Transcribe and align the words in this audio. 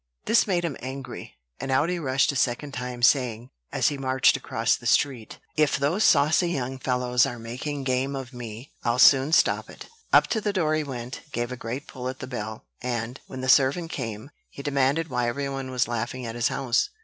This 0.25 0.47
made 0.47 0.65
him 0.65 0.77
angry; 0.79 1.35
and 1.59 1.69
out 1.69 1.89
he 1.89 1.99
rushed 1.99 2.31
a 2.31 2.35
second 2.35 2.71
time, 2.71 3.03
saying, 3.03 3.51
as 3.71 3.89
he 3.89 3.99
marched 3.99 4.35
across 4.35 4.75
the 4.75 4.87
street: 4.87 5.37
"If 5.55 5.77
those 5.77 6.03
saucy 6.03 6.49
young 6.49 6.79
fellows 6.79 7.27
are 7.27 7.37
making 7.37 7.83
game 7.83 8.15
of 8.15 8.33
me, 8.33 8.71
I'll 8.83 8.97
soon 8.97 9.31
stop 9.31 9.69
it." 9.69 9.85
Up 10.11 10.25
to 10.29 10.41
the 10.41 10.53
door 10.53 10.73
he 10.73 10.83
went, 10.83 11.21
gave 11.31 11.51
a 11.51 11.55
great 11.55 11.85
pull 11.85 12.09
at 12.09 12.17
the 12.17 12.25
bell, 12.25 12.65
and, 12.81 13.19
when 13.27 13.41
the 13.41 13.47
servant 13.47 13.91
came, 13.91 14.31
he 14.49 14.63
demanded 14.63 15.07
why 15.11 15.27
every 15.27 15.47
one 15.47 15.69
was 15.69 15.87
laughing 15.87 16.25
at 16.25 16.33
his 16.33 16.47
house. 16.47 16.89